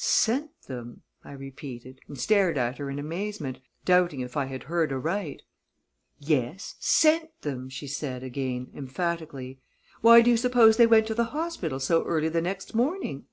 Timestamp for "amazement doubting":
3.00-4.20